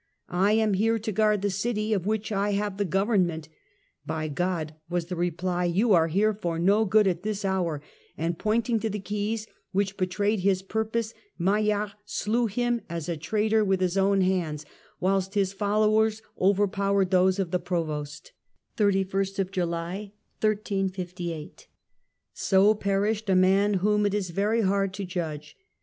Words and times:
"I 0.33 0.53
am 0.53 0.73
here 0.73 0.97
to 0.97 1.11
guard 1.11 1.43
the 1.43 1.51
city 1.51 1.93
of 1.93 2.07
which 2.07 2.31
I 2.31 2.53
have 2.53 2.77
the 2.77 2.85
government."" 2.85 3.49
By 4.07 4.23
Murder 4.23 4.31
of 4.31 4.35
God," 4.35 4.75
was 4.89 5.05
the 5.05 5.15
reply, 5.15 5.65
"you 5.65 5.93
are 5.93 6.07
here 6.07 6.33
for 6.33 6.57
no 6.57 6.85
good 6.85 7.05
at 7.05 7.21
this 7.21 7.43
3i'^[^j^;i„ 7.43 7.49
hour"; 7.53 7.81
and 8.17 8.39
pointing 8.39 8.79
to 8.79 8.89
the 8.89 8.97
keys 8.97 9.45
which 9.73 9.97
betrayed 9.97 10.39
his 10.39 10.63
^'^'''^ 10.63 10.67
purpose, 10.67 11.13
Maillart 11.39 11.91
slew 12.03 12.47
him 12.47 12.81
as 12.89 13.07
a 13.07 13.15
traitor 13.15 13.63
with 13.63 13.79
his 13.79 13.95
own 13.95 14.21
hands, 14.21 14.65
whilst 14.99 15.35
his 15.35 15.53
followers 15.53 16.23
overpowered 16.39 17.11
those 17.11 17.37
of 17.37 17.51
the 17.51 17.59
Provost. 17.59 18.31
So 18.79 18.89
perished 22.73 23.29
a 23.29 23.35
man 23.35 23.73
whom 23.75 24.05
it 24.07 24.13
is 24.15 24.29
very 24.31 24.61
hard 24.61 24.93
to 24.95 25.05
judge. 25.05 25.57